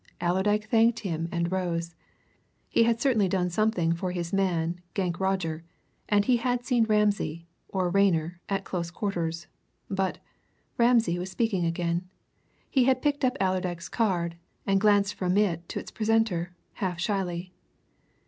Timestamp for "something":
3.51-3.93